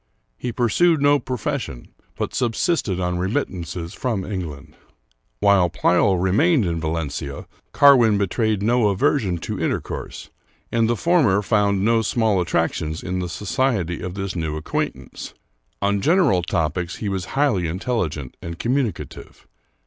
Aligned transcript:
He 0.35 0.51
pursued 0.51 0.99
no 0.99 1.19
profession, 1.19 1.89
but 2.17 2.33
subsisted 2.33 2.99
on 2.99 3.19
remittances 3.19 3.93
from 3.93 4.25
England. 4.25 4.75
While 5.41 5.69
Pleyel 5.69 6.17
remained 6.17 6.65
in 6.65 6.79
Valencia, 6.79 7.45
Carwin 7.71 8.17
betrayed 8.17 8.63
no 8.63 8.87
aversion 8.89 9.37
to 9.37 9.59
intercourse, 9.59 10.31
and 10.71 10.89
the 10.89 10.95
former 10.95 11.43
found 11.43 11.85
no 11.85 12.01
small 12.01 12.41
at 12.41 12.47
tractions 12.47 13.03
in 13.03 13.19
the 13.19 13.29
society 13.29 14.01
of 14.01 14.15
this 14.15 14.35
new 14.35 14.57
acquaintance. 14.57 15.35
On 15.83 16.01
gen 16.01 16.17
eral 16.17 16.43
topics 16.43 16.95
he 16.95 17.07
was 17.07 17.25
highly 17.37 17.67
intelligent 17.67 18.35
and 18.41 18.57
communicative. 18.57 19.45